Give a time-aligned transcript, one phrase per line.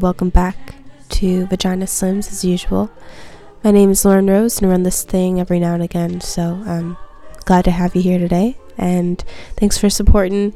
[0.00, 0.56] welcome back
[1.10, 2.90] to Vagina Slims as usual.
[3.62, 6.62] My name is Lauren Rose, and I run this thing every now and again, so
[6.64, 6.96] I'm
[7.44, 8.56] glad to have you here today.
[8.78, 9.22] And
[9.58, 10.54] thanks for supporting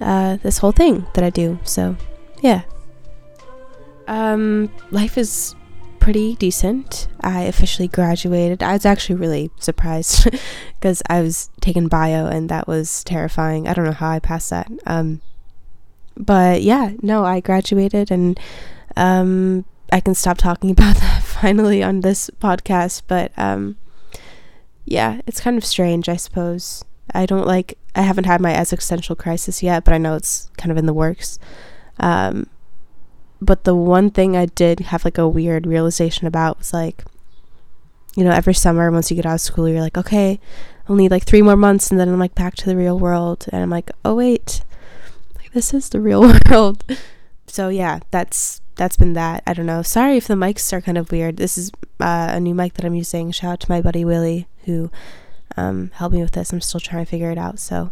[0.00, 1.60] uh, this whole thing that I do.
[1.62, 1.96] So,
[2.40, 2.62] yeah.
[4.08, 5.54] Um, life is
[6.00, 7.06] pretty decent.
[7.20, 8.60] I officially graduated.
[8.60, 10.28] I was actually really surprised
[10.80, 13.68] because I was taking bio, and that was terrifying.
[13.68, 14.68] I don't know how I passed that.
[14.84, 15.20] Um,
[16.16, 18.38] but yeah, no, I graduated and
[18.96, 23.02] um, I can stop talking about that finally on this podcast.
[23.06, 23.76] But um,
[24.84, 26.84] yeah, it's kind of strange, I suppose.
[27.12, 30.70] I don't like, I haven't had my existential crisis yet, but I know it's kind
[30.70, 31.38] of in the works.
[31.98, 32.48] Um,
[33.40, 37.04] but the one thing I did have like a weird realization about was like,
[38.16, 40.40] you know, every summer once you get out of school, you're like, okay,
[40.88, 43.62] only like three more months, and then I'm like back to the real world, and
[43.62, 44.62] I'm like, oh wait,
[45.36, 46.84] like this is the real world.
[47.46, 49.42] So yeah, that's that's been that.
[49.46, 49.82] I don't know.
[49.82, 51.36] Sorry if the mics are kind of weird.
[51.36, 53.30] This is uh, a new mic that I'm using.
[53.30, 54.90] Shout out to my buddy Willie who
[55.58, 56.50] um, helped me with this.
[56.50, 57.58] I'm still trying to figure it out.
[57.58, 57.90] So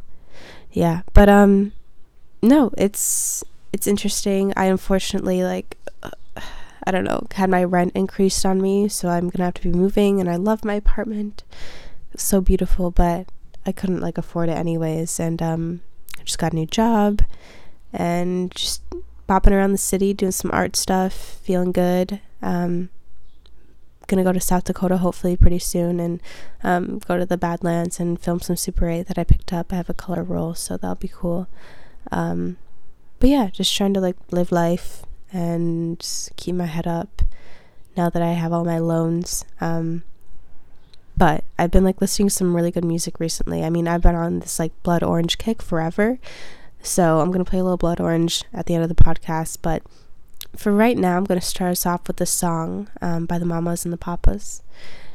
[0.73, 1.73] yeah, but um,
[2.41, 4.55] no, it's it's interesting.
[4.57, 5.77] I unfortunately like.
[6.03, 6.11] Uh,
[6.87, 9.77] I don't know, had my rent increased on me, so I'm gonna have to be
[9.77, 10.21] moving.
[10.21, 11.45] And I love my apartment,
[12.13, 13.31] it's so beautiful, but
[13.67, 15.21] I couldn't like afford it anyways.
[15.21, 15.81] And um,
[16.19, 17.21] I just got a new job,
[17.93, 18.81] and just
[19.29, 22.21] bopping around the city, doing some art stuff, feeling good.
[22.43, 22.89] Um,
[24.07, 26.21] gonna go to South Dakota hopefully pretty soon, and
[26.65, 29.73] um, go to the Badlands and film some Super 8 that I picked up.
[29.73, 31.47] I have a color roll, so that'll be cool.
[32.11, 32.57] Um,
[33.21, 35.03] but yeah, just trying to like live life
[35.33, 36.05] and
[36.37, 37.23] keep my head up
[37.97, 39.45] now that I have all my loans.
[39.61, 40.05] Um,
[41.17, 43.65] but I've been like listening to some really good music recently.
[43.65, 46.19] I mean, I've been on this like blood orange kick forever.
[46.83, 49.59] So I'm going to play a little blood orange at the end of the podcast.
[49.63, 49.83] But
[50.57, 53.45] for right now, I'm going to start us off with a song um, by the
[53.45, 54.63] Mamas and the Papas.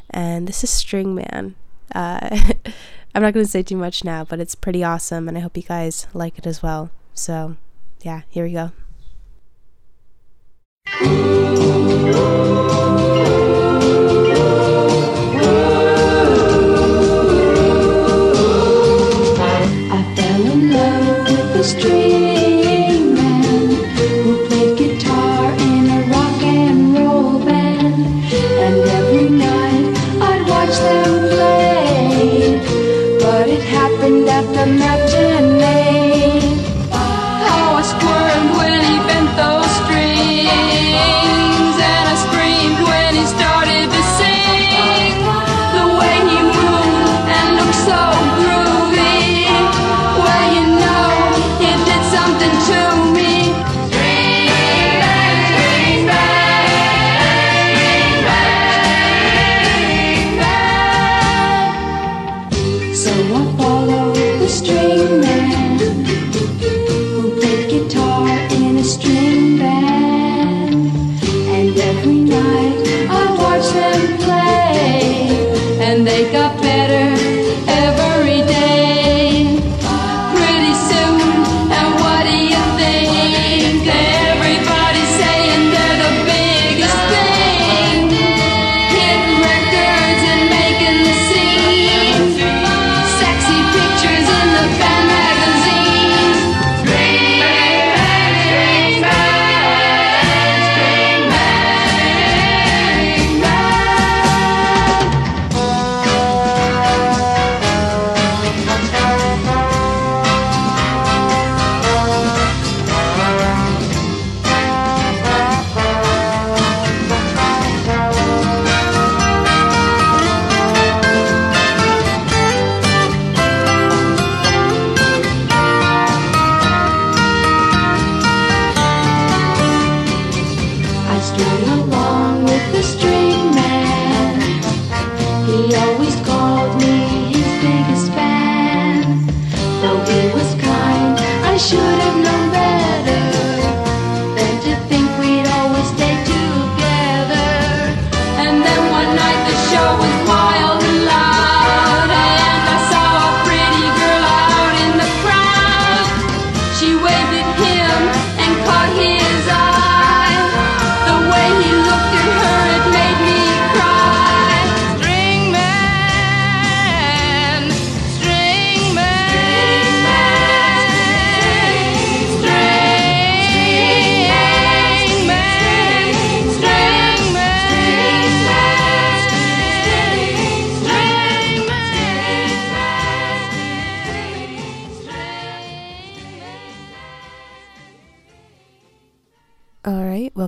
[0.10, 1.56] And this is String Man.
[1.94, 2.30] Uh,
[3.16, 5.28] I'm not going to say too much now, but it's pretty awesome.
[5.28, 6.92] And I hope you guys like it as well.
[7.14, 7.58] So
[8.02, 8.72] yeah, here we go.
[21.64, 22.13] Love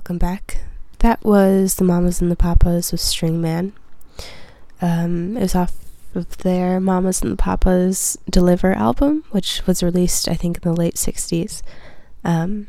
[0.06, 0.58] welcome back.
[1.00, 3.72] That was the Mamas and the Papas with String Man.
[4.80, 5.74] Um, it was off
[6.14, 10.72] of their Mamas and the Papas Deliver album, which was released, I think, in the
[10.72, 11.60] late 60s.
[12.22, 12.68] Um,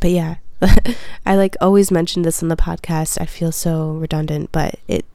[0.00, 0.34] but yeah,
[1.24, 3.18] I like always mention this on the podcast.
[3.18, 5.06] I feel so redundant, but it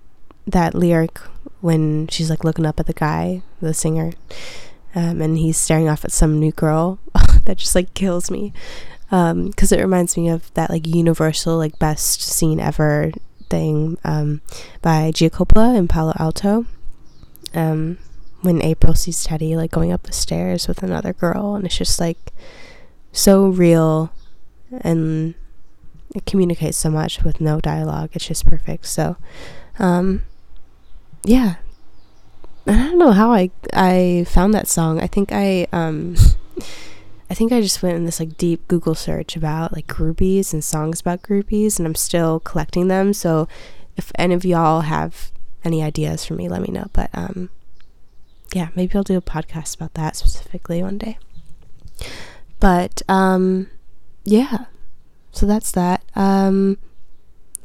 [0.48, 1.20] that lyric
[1.62, 4.14] when she's like looking up at the guy, the singer,
[4.96, 6.98] um, and he's staring off at some new girl,
[7.46, 8.52] that just like kills me
[9.10, 13.12] because um, it reminds me of that like universal like best scene ever
[13.50, 14.42] thing um,
[14.82, 16.66] by Gia Coppola in Palo Alto.
[17.54, 17.98] Um,
[18.42, 22.00] when April sees Teddy like going up the stairs with another girl, and it's just
[22.00, 22.34] like
[23.12, 24.12] so real,
[24.82, 25.36] and
[26.14, 28.12] it communicates so much with no dialogue.
[28.14, 28.86] It's just perfect.
[28.86, 29.18] So,
[29.80, 30.24] um,
[31.24, 31.56] yeah.
[32.68, 35.00] I don't know how I I found that song.
[35.00, 36.16] I think I um
[37.36, 41.02] think I just went in this like deep Google search about like groupies and songs
[41.02, 43.14] about groupies, and I'm still collecting them.
[43.14, 43.48] So
[43.98, 45.32] if any of y'all have
[45.64, 46.88] any ideas for me, let me know.
[46.94, 47.50] But um,
[48.54, 51.18] yeah, maybe I'll do a podcast about that specifically one day.
[52.60, 53.70] But um,
[54.24, 54.66] yeah,
[55.32, 56.04] so that's that.
[56.16, 56.78] Um,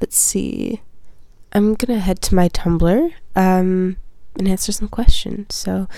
[0.00, 0.82] let's see.
[1.52, 3.96] I'm gonna head to my Tumblr um,
[4.36, 5.54] and answer some questions.
[5.54, 5.88] So,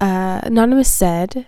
[0.00, 1.46] uh, anonymous said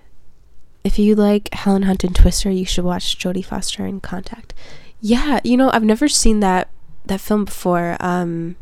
[0.87, 4.55] if you like Helen Hunt and Twister, you should watch Jodie Foster in Contact.
[5.01, 6.71] Yeah, you know, I've never seen that
[7.07, 7.97] that film before.
[7.99, 8.55] Um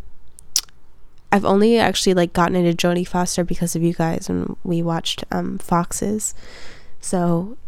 [1.31, 5.23] I've only actually like gotten into Jodie Foster because of you guys when we watched
[5.31, 6.35] um Foxes.
[6.99, 7.59] So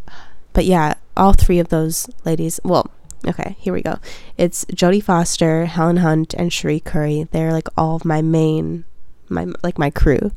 [0.55, 2.91] but yeah, all three of those ladies, well,
[3.27, 3.99] okay, here we go.
[4.39, 7.29] It's Jodie Foster, Helen Hunt, and Cherie Currie.
[7.31, 8.87] They're like all of my main
[9.29, 10.33] my like my crew.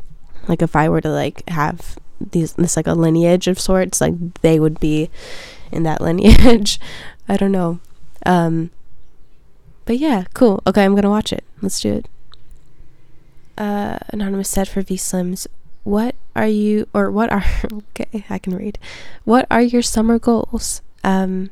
[0.49, 4.13] Like if I were to like have these this like a lineage of sorts like
[4.41, 5.09] they would be
[5.71, 6.79] in that lineage.
[7.27, 7.79] I don't know.
[8.25, 8.71] Um
[9.85, 10.61] but yeah cool.
[10.67, 11.43] Okay i'm gonna watch it.
[11.61, 12.07] Let's do it.
[13.57, 15.47] Uh anonymous said for v slims
[15.83, 18.77] what are you or what are okay i can read.
[19.23, 20.81] What are your summer goals?
[21.03, 21.51] Um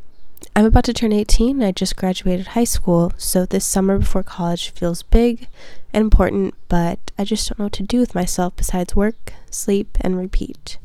[0.58, 4.24] i'm about to turn 18 and i just graduated high school so this summer before
[4.24, 5.48] college feels big
[5.98, 9.98] and important, but I just don't know what to do with myself besides work, sleep,
[10.02, 10.78] and repeat.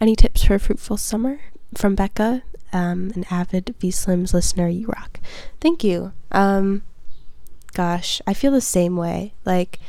[0.00, 1.40] Any tips for a fruitful summer?
[1.76, 5.18] From Becca, um, an avid V Slims listener, you rock.
[5.60, 6.12] Thank you.
[6.30, 6.82] Um,
[7.72, 9.34] gosh, I feel the same way.
[9.44, 9.80] Like,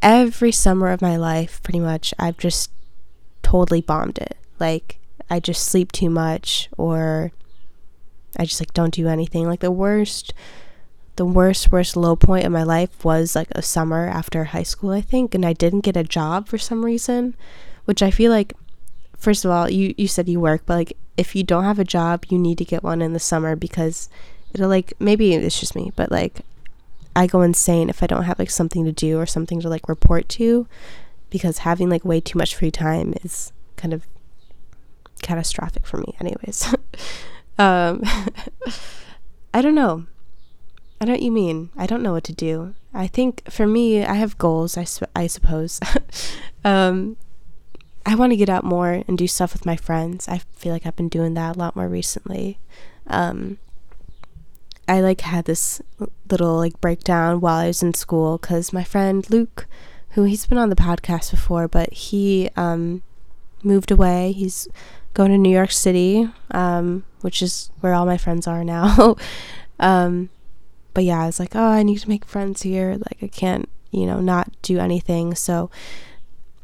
[0.00, 2.70] every summer of my life, pretty much, I've just
[3.42, 4.38] totally bombed it.
[4.58, 4.98] Like,
[5.28, 7.32] I just sleep too much, or
[8.38, 9.46] I just like don't do anything.
[9.46, 10.32] Like, the worst
[11.16, 14.90] the worst, worst low point in my life was like a summer after high school,
[14.90, 17.34] I think, and I didn't get a job for some reason,
[17.86, 18.52] which I feel like,
[19.16, 21.84] first of all, you, you said you work, but like if you don't have a
[21.84, 24.10] job, you need to get one in the summer because
[24.52, 26.42] it'll like, maybe it's just me, but like
[27.14, 29.88] I go insane if I don't have like something to do or something to like
[29.88, 30.66] report to
[31.30, 34.06] because having like way too much free time is kind of
[35.22, 36.74] catastrophic for me, anyways.
[37.58, 38.02] um,
[39.54, 40.06] I don't know.
[41.00, 41.70] I know what you mean.
[41.76, 42.74] I don't know what to do.
[42.94, 45.78] I think for me, I have goals, I, I suppose.
[46.64, 47.16] um,
[48.06, 50.28] I want to get out more and do stuff with my friends.
[50.28, 52.58] I feel like I've been doing that a lot more recently.
[53.06, 53.58] Um,
[54.88, 55.82] I like had this
[56.30, 59.66] little like breakdown while I was in school because my friend Luke,
[60.10, 63.02] who he's been on the podcast before, but he um,
[63.62, 64.32] moved away.
[64.32, 64.68] He's
[65.12, 69.16] going to New York City, um, which is where all my friends are now.
[69.80, 70.28] um,
[70.94, 72.92] but yeah, I was like, oh, I need to make friends here.
[72.92, 75.34] Like, I can't, you know, not do anything.
[75.34, 75.68] So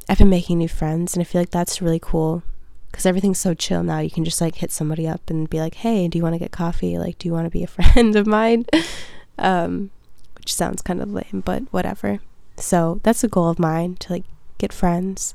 [0.09, 2.45] I've been making new friends, and I feel like that's really cool
[2.93, 3.99] because everything's so chill now.
[3.99, 6.39] You can just like hit somebody up and be like, hey, do you want to
[6.39, 6.97] get coffee?
[6.97, 8.67] Like, do you want to be a friend of mine?
[9.41, 9.91] um,
[10.37, 12.21] which sounds kind of lame, but whatever.
[12.57, 14.25] So that's a goal of mine to like
[14.59, 15.35] get friends.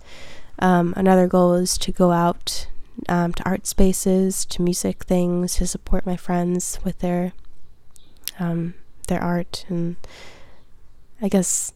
[0.60, 2.68] Um, another goal is to go out
[3.10, 7.34] um, to art spaces, to music things, to support my friends with their
[8.40, 8.76] um,
[9.08, 9.96] their art and
[11.22, 11.74] I guess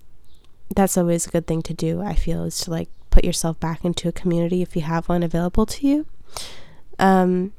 [0.75, 3.83] that's always a good thing to do, I feel, is to like put yourself back
[3.83, 6.05] into a community if you have one available to you.
[6.99, 7.53] Um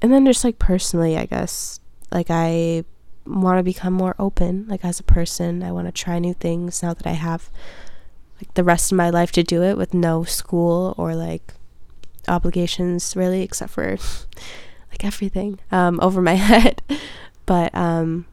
[0.00, 2.84] and then just like personally, I guess, like I
[3.24, 5.62] want to become more open like as a person.
[5.62, 7.50] I want to try new things now that I have
[8.36, 11.54] like the rest of my life to do it with no school or like
[12.28, 13.96] obligations really except for
[14.90, 16.82] like everything um over my head.
[17.46, 18.26] But um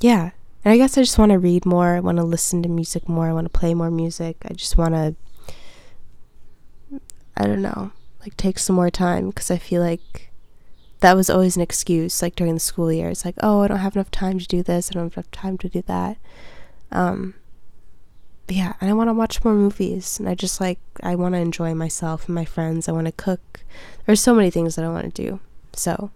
[0.00, 0.30] yeah.
[0.64, 1.94] And I guess I just want to read more.
[1.94, 3.28] I want to listen to music more.
[3.28, 4.36] I want to play more music.
[4.44, 5.14] I just want to,
[7.36, 10.28] I don't know, like take some more time because I feel like
[11.00, 13.78] that was always an excuse like during the school year it's like oh i don't
[13.78, 16.16] have enough time to do this i don't have enough time to do that
[16.90, 17.34] um
[18.48, 21.38] yeah and i want to watch more movies and i just like i want to
[21.38, 23.60] enjoy myself and my friends i want to cook.
[24.06, 25.40] There's so many things that i want to do
[25.74, 26.10] so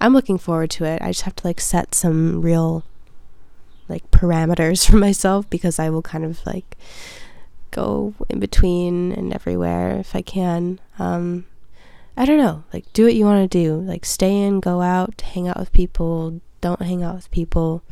[0.00, 1.00] i'm looking forward to it.
[1.02, 2.84] I just have to like set some real
[3.88, 6.76] like parameters for myself because i will kind of like
[7.70, 10.80] go in between and everywhere if i can.
[10.98, 11.46] Um
[12.16, 13.74] I don't know, like do what you want to do.
[13.74, 17.82] Like stay in, go out, hang out with people, don't hang out with people,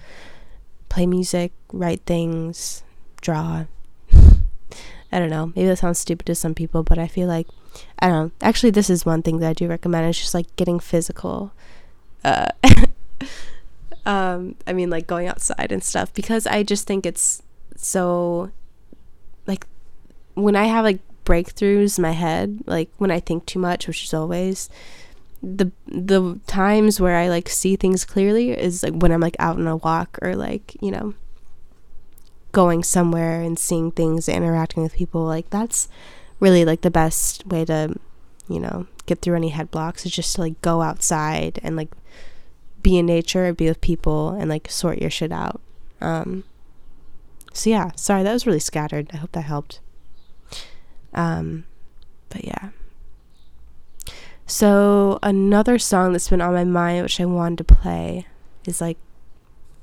[0.88, 2.84] play music, write things,
[3.22, 3.64] draw.
[5.12, 5.52] I don't know.
[5.56, 7.46] Maybe that sounds stupid to some people, but I feel like
[7.98, 8.30] I don't know.
[8.42, 10.08] Actually, this is one thing that I do recommend.
[10.08, 11.52] It's just like getting physical.
[12.24, 12.48] Uh,
[14.06, 17.42] um, I mean, like going outside and stuff because I just think it's
[17.76, 18.50] so
[19.46, 19.66] like
[20.34, 24.04] when I have like breakthroughs in my head, like when I think too much, which
[24.04, 24.68] is always
[25.42, 29.58] the the times where I like see things clearly is like when I'm like out
[29.58, 31.14] on a walk or like, you know,
[32.52, 35.24] going somewhere and seeing things, interacting with people.
[35.24, 35.88] Like that's
[36.40, 37.94] really like the best way to,
[38.48, 41.90] you know, get through any head blocks is just to like go outside and like
[42.82, 45.60] be in nature, be with people and like sort your shit out.
[46.00, 46.44] Um
[47.52, 49.10] so yeah, sorry that was really scattered.
[49.12, 49.80] I hope that helped.
[51.14, 51.64] Um,
[52.28, 52.70] but yeah.
[54.46, 58.26] So another song that's been on my mind, which I wanted to play,
[58.66, 58.98] is like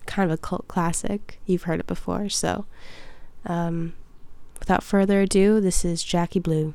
[0.10, 1.40] kind of a cult classic.
[1.46, 2.28] You've heard it before.
[2.30, 2.66] So,
[3.46, 3.94] um,
[4.60, 6.74] without further ado, this is Jackie Blue.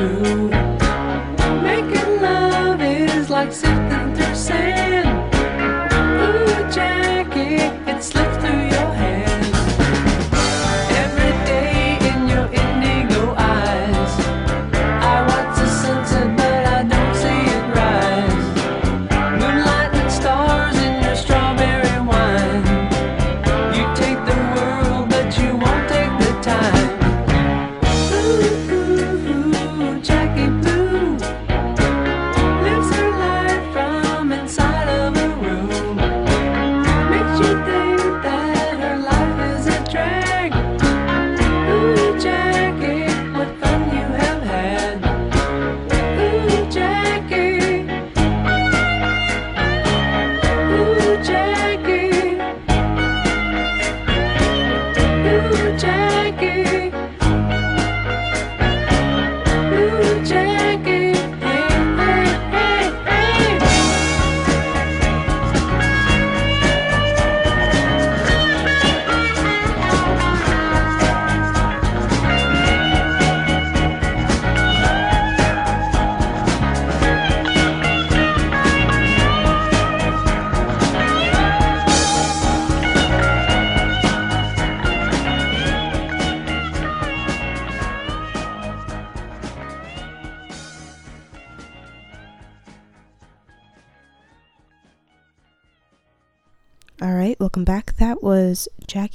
[0.00, 0.48] true.
[1.62, 3.79] Making love is like sitting.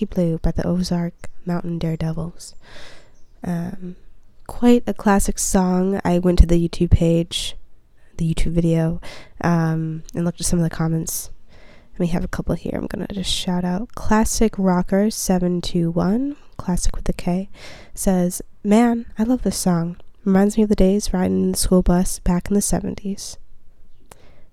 [0.03, 2.55] Blue by the Ozark Mountain Daredevils.
[3.43, 3.95] Um,
[4.47, 6.01] quite a classic song.
[6.03, 7.55] I went to the YouTube page,
[8.17, 8.99] the YouTube video,
[9.41, 11.29] um, and looked at some of the comments.
[11.97, 12.73] We have a couple here.
[12.75, 13.95] I'm gonna just shout out.
[13.95, 17.47] Classic Rocker seven two one, classic with the K,
[17.93, 19.95] says, "Man, I love this song.
[20.25, 23.37] Reminds me of the days riding in the school bus back in the '70s."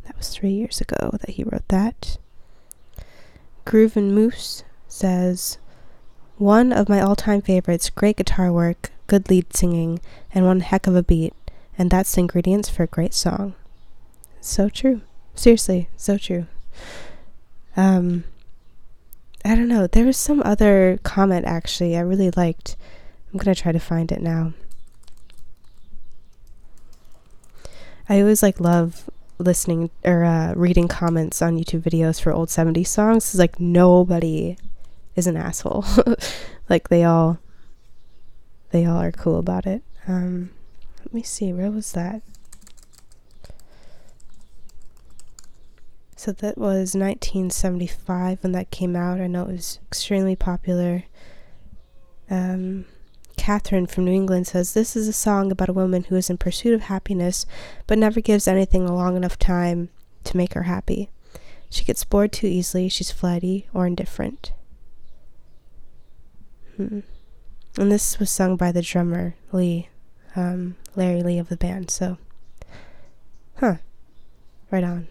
[0.04, 2.18] That was three years ago that he wrote that.
[3.64, 4.62] Groove and Moose
[4.92, 5.58] says,
[6.38, 10.00] one of my all time favorites, great guitar work, good lead singing,
[10.34, 11.34] and one heck of a beat,
[11.78, 13.54] and that's the ingredients for a great song.
[14.40, 15.02] So true.
[15.34, 16.46] Seriously, so true.
[17.76, 18.24] Um,
[19.44, 19.86] I don't know.
[19.86, 22.76] There was some other comment actually I really liked.
[23.32, 24.52] I'm gonna try to find it now.
[28.08, 32.88] I always like love listening or uh, reading comments on YouTube videos for old 70s
[32.88, 33.26] songs.
[33.26, 34.56] It's like nobody
[35.16, 35.84] is an asshole.
[36.68, 37.38] like they all
[38.70, 39.82] they all are cool about it.
[40.08, 40.50] Um,
[41.00, 42.22] let me see, where was that?
[46.16, 49.20] So that was 1975 when that came out.
[49.20, 51.04] I know it was extremely popular.
[52.30, 52.86] Um,
[53.36, 56.38] Catherine from New England says this is a song about a woman who is in
[56.38, 57.44] pursuit of happiness
[57.88, 59.88] but never gives anything a long enough time
[60.24, 61.10] to make her happy.
[61.68, 64.52] She gets bored too easily, she's flighty or indifferent.
[66.76, 67.00] Hmm.
[67.78, 69.88] And this was sung by the drummer, Lee,
[70.36, 72.18] um, Larry Lee of the band, so.
[73.56, 73.76] Huh.
[74.70, 75.08] Right on.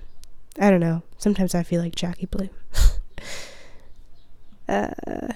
[0.60, 1.04] I don't know.
[1.18, 2.50] Sometimes I feel like Jackie Blue.
[4.70, 5.34] uh.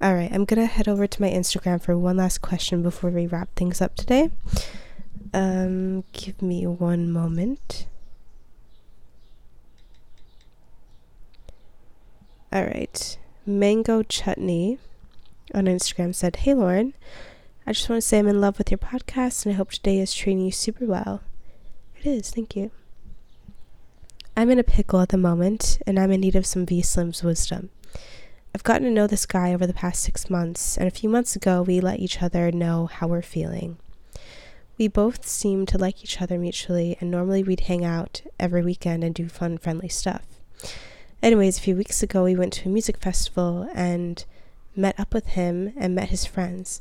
[0.00, 3.26] All right, I'm gonna head over to my Instagram for one last question before we
[3.26, 4.30] wrap things up today.
[5.34, 7.86] Um, give me one moment.
[12.52, 14.78] All right, Mango Chutney
[15.54, 16.94] on Instagram said, Hey Lauren,
[17.66, 19.98] I just want to say I'm in love with your podcast and I hope today
[19.98, 21.22] is treating you super well.
[22.00, 22.70] It is, thank you.
[24.36, 27.22] I'm in a pickle at the moment and I'm in need of some V Slim's
[27.22, 27.70] wisdom.
[28.54, 31.36] I've gotten to know this guy over the past six months, and a few months
[31.36, 33.76] ago, we let each other know how we're feeling.
[34.78, 39.04] We both seem to like each other mutually, and normally we'd hang out every weekend
[39.04, 40.22] and do fun, friendly stuff.
[41.22, 44.24] Anyways, a few weeks ago, we went to a music festival and
[44.78, 46.80] met up with him and met his friends.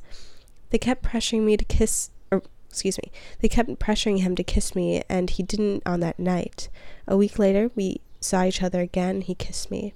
[0.70, 4.76] They kept pressuring me to kiss, or excuse me, they kept pressuring him to kiss
[4.76, 6.70] me, and he didn't on that night.
[7.08, 9.94] A week later, we saw each other again, he kissed me.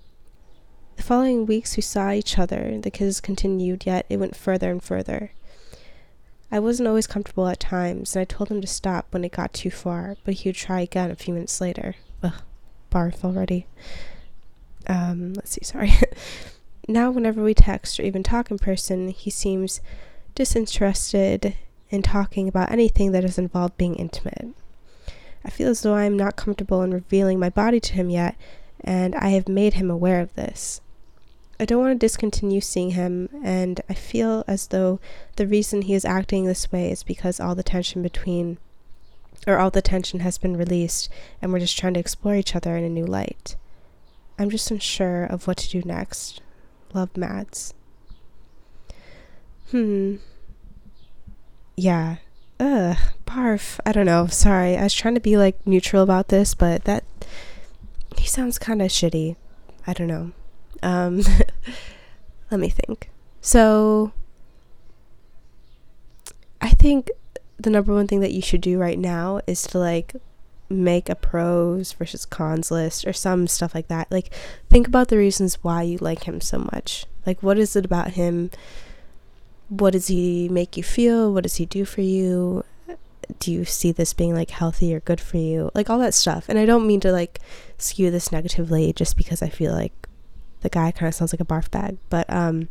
[0.98, 4.84] The following weeks we saw each other, the kisses continued, yet it went further and
[4.84, 5.32] further.
[6.52, 9.54] I wasn't always comfortable at times, and I told him to stop when it got
[9.54, 11.96] too far, but he would try again a few minutes later.
[12.22, 12.42] Ugh,
[12.92, 13.68] barf already.
[14.88, 15.94] Um, let's see, sorry.
[16.94, 19.82] now, whenever we text or even talk in person, he seems
[20.36, 21.56] disinterested
[21.90, 24.50] in talking about anything that is involved being intimate.
[25.44, 28.36] I feel as though I am not comfortable in revealing my body to him yet,
[28.84, 30.82] and I have made him aware of this.
[31.60, 35.00] I don't want to discontinue seeing him, and I feel as though
[35.36, 38.58] the reason he is acting this way is because all the tension between,
[39.46, 41.10] or all the tension has been released,
[41.42, 43.56] and we're just trying to explore each other in a new light.
[44.40, 46.42] I'm just unsure of what to do next.
[46.94, 47.74] Love Mads.
[49.72, 50.16] Hmm.
[51.78, 52.18] Yeah.
[52.60, 52.98] Ugh.
[53.26, 53.80] Barf.
[53.86, 54.28] I don't know.
[54.28, 54.78] Sorry.
[54.78, 57.04] I was trying to be like neutral about this, but that.
[58.18, 59.38] He sounds kind of shitty.
[59.88, 60.32] I don't know.
[60.84, 61.22] Um,
[62.52, 63.10] let me think.
[63.40, 64.12] So,
[66.60, 67.10] I think
[67.58, 70.16] the number one thing that you should do right now is to like
[70.72, 74.12] make a pros versus cons list or some stuff like that.
[74.12, 74.34] Like,
[74.70, 77.06] think about the reasons why you like him so much.
[77.26, 78.52] Like, what is it about him?
[79.70, 81.34] What does he make you feel?
[81.34, 82.64] What does he do for you?
[83.40, 85.72] Do you see this being like healthy or good for you?
[85.74, 86.46] Like, all that stuff.
[86.50, 87.40] And I don't mean to like
[87.78, 89.94] skew this negatively just because I feel like
[90.62, 92.70] the guy kind of sounds like a barf bag, but um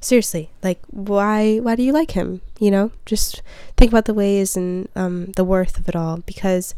[0.00, 2.40] seriously, like why why do you like him?
[2.58, 3.42] You know, just
[3.76, 6.74] think about the ways and um the worth of it all because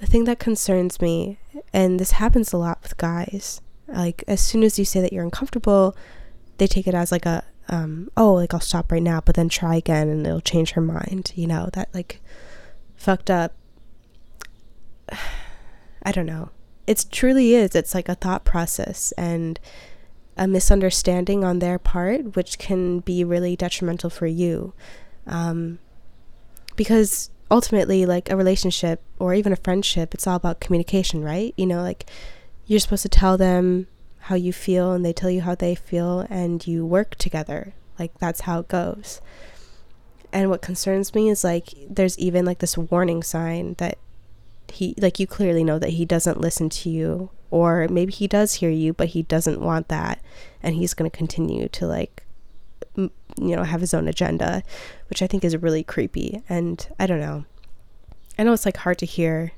[0.00, 1.38] the thing that concerns me
[1.72, 5.24] and this happens a lot with guys, like as soon as you say that you're
[5.24, 5.96] uncomfortable,
[6.58, 9.48] they take it as like a um oh, like I'll stop right now, but then
[9.48, 12.20] try again and it'll change her mind, you know, that like
[12.96, 13.54] fucked up
[16.02, 16.50] I don't know
[16.86, 17.74] it truly is.
[17.74, 19.58] It's like a thought process and
[20.36, 24.72] a misunderstanding on their part, which can be really detrimental for you.
[25.26, 25.78] Um,
[26.76, 31.54] because ultimately, like a relationship or even a friendship, it's all about communication, right?
[31.56, 32.06] You know, like
[32.66, 33.86] you're supposed to tell them
[34.24, 37.74] how you feel and they tell you how they feel and you work together.
[37.98, 39.20] Like that's how it goes.
[40.32, 43.98] And what concerns me is like there's even like this warning sign that
[44.68, 48.54] he like you clearly know that he doesn't listen to you or maybe he does
[48.54, 50.20] hear you but he doesn't want that.
[50.60, 52.24] And he's going to continue to like
[52.96, 53.10] you
[53.56, 54.62] know have his own agenda
[55.08, 56.42] which i think is really creepy.
[56.48, 57.44] And i don't know.
[58.36, 59.52] I know it's like hard to hear.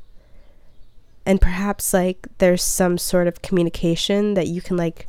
[1.25, 5.09] And perhaps like there's some sort of communication that you can like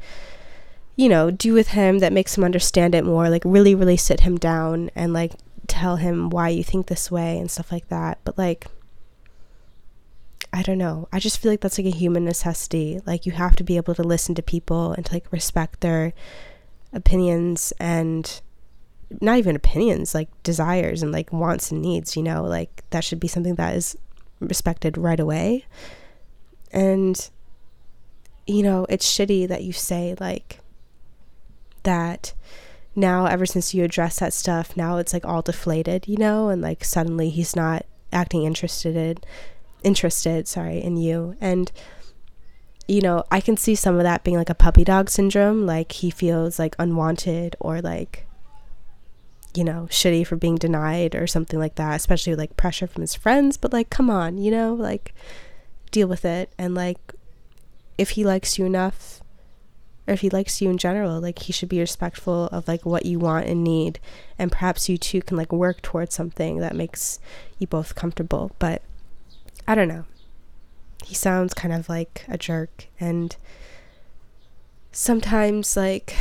[0.95, 4.21] you know do with him that makes him understand it more like really really sit
[4.21, 5.33] him down and like
[5.67, 8.19] tell him why you think this way and stuff like that.
[8.23, 8.65] But like
[10.53, 11.07] I don't know.
[11.11, 12.99] I just feel like that's like a human necessity.
[13.05, 16.13] Like you have to be able to listen to people and to like respect their
[16.93, 18.41] opinions and
[19.21, 22.43] not even opinions, like desires and like wants and needs, you know?
[22.43, 23.97] Like that should be something that is
[24.39, 25.65] respected right away.
[26.71, 27.29] And
[28.45, 30.59] you know, it's shitty that you say like
[31.83, 32.33] that
[32.95, 36.61] now ever since you address that stuff, now it's like all deflated, you know, and
[36.61, 39.17] like suddenly he's not acting interested in
[39.83, 41.35] interested, sorry, in you.
[41.39, 41.71] And
[42.87, 45.91] you know, I can see some of that being like a puppy dog syndrome, like
[45.91, 48.27] he feels like unwanted or like
[49.53, 53.15] you know, shitty for being denied or something like that, especially like pressure from his
[53.15, 55.13] friends, but like come on, you know, like
[55.89, 56.99] deal with it and like
[57.97, 59.21] if he likes you enough
[60.07, 63.05] or if he likes you in general, like he should be respectful of like what
[63.05, 63.99] you want and need
[64.37, 67.19] and perhaps you two can like work towards something that makes
[67.57, 68.51] you both comfortable.
[68.59, 68.83] But
[69.67, 70.05] I don't know.
[71.03, 73.35] He sounds kind of like a jerk and
[74.91, 76.15] sometimes like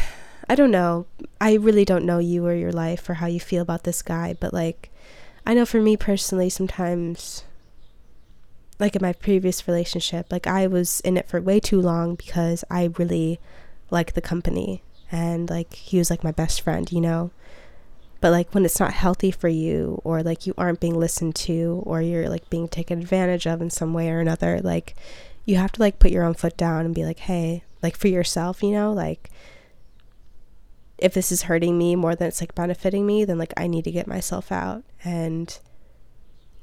[0.49, 1.07] I don't know.
[1.41, 4.37] I really don't know you or your life or how you feel about this guy,
[4.39, 4.91] but like
[5.47, 7.45] I know for me personally sometimes
[8.79, 12.65] like in my previous relationship, like I was in it for way too long because
[12.71, 13.41] I really
[13.91, 17.31] liked the company and like he was like my best friend, you know
[18.21, 21.83] but like when it's not healthy for you or like you aren't being listened to
[21.85, 24.95] or you're like being taken advantage of in some way or another like
[25.45, 28.09] you have to like put your own foot down and be like hey like for
[28.09, 29.31] yourself you know like
[30.99, 33.85] if this is hurting me more than it's like benefiting me then like i need
[33.85, 34.83] to get myself out.
[35.05, 35.59] And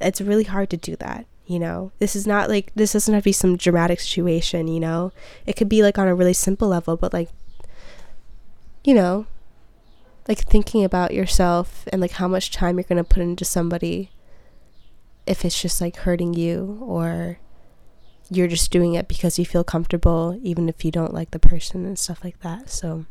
[0.02, 1.92] it's really hard to do that you know?
[2.00, 5.12] This is not like this doesn't have to be some dramatic situation you know?
[5.46, 7.30] It could be like on a really simple level but like
[8.84, 9.28] you know
[10.28, 14.12] like thinking about yourself and like how much time you're going to put into somebody
[15.26, 17.40] if it's just like hurting you or
[18.30, 21.86] you're just doing it because you feel comfortable even if you don't like the person
[21.86, 23.06] and stuff like that so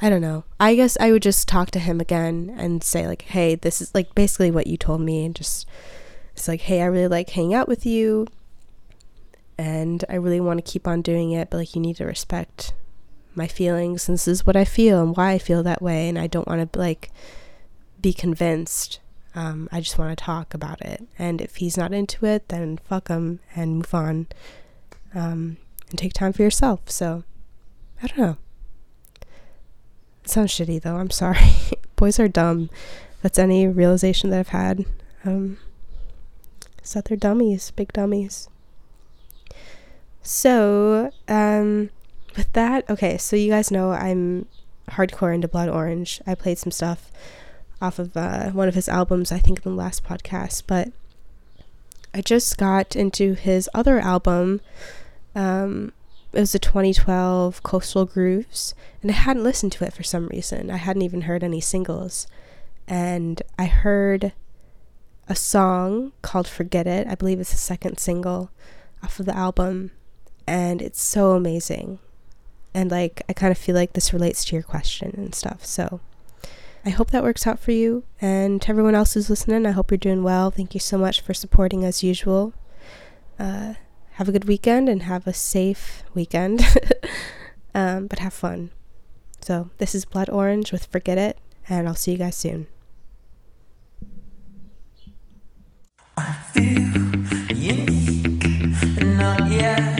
[0.00, 0.44] I don't know.
[0.58, 3.94] I guess I would just talk to him again and say like, "Hey, this is
[3.94, 5.66] like basically what you told me and just
[6.32, 8.26] it's like, "Hey, I really like hanging out with you
[9.56, 12.74] and I really want to keep on doing it, but like you need to respect
[13.36, 16.18] my feelings and this is what I feel and why I feel that way and
[16.18, 17.10] I don't want to like
[18.00, 19.00] be convinced.
[19.34, 21.02] Um, I just want to talk about it.
[21.18, 24.28] And if he's not into it, then fuck him and move on.
[25.14, 25.56] Um,
[25.90, 26.90] and take time for yourself.
[26.90, 27.24] So,
[28.02, 28.36] I don't know.
[30.22, 30.96] It sounds shitty though.
[30.96, 31.38] I'm sorry.
[31.96, 32.70] Boys are dumb.
[33.22, 34.84] That's any realization that I've had.
[35.24, 35.58] Um,
[36.92, 38.48] that they're dummies, big dummies.
[40.22, 41.90] So, um,
[42.36, 44.46] with that, okay, so you guys know I'm
[44.90, 46.20] hardcore into Blood Orange.
[46.26, 47.10] I played some stuff
[47.80, 50.88] off of uh, one of his albums, I think, in the last podcast, but
[52.12, 54.60] I just got into his other album.
[55.34, 55.92] Um,
[56.32, 60.70] it was a 2012 Coastal Grooves, and I hadn't listened to it for some reason.
[60.70, 62.26] I hadn't even heard any singles.
[62.86, 64.32] And I heard
[65.28, 67.06] a song called Forget It.
[67.06, 68.50] I believe it's the second single
[69.02, 69.90] off of the album,
[70.46, 71.98] and it's so amazing
[72.74, 75.64] and like, I kind of feel like this relates to your question and stuff.
[75.64, 76.00] So
[76.84, 78.04] I hope that works out for you.
[78.20, 80.50] And to everyone else who's listening, I hope you're doing well.
[80.50, 82.52] Thank you so much for supporting as usual.
[83.38, 83.74] Uh,
[84.12, 86.62] have a good weekend and have a safe weekend.
[87.74, 88.70] um, but have fun.
[89.40, 92.66] So, this is Blood Orange with Forget It, and I'll see you guys soon.
[96.16, 99.93] I feel unique, not yet.